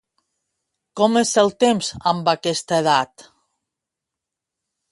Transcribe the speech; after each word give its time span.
Com 1.01 1.19
és 1.21 1.33
el 1.41 1.53
temps 1.63 1.91
amb 2.13 2.31
aquesta 2.33 2.81
edat? 2.85 3.27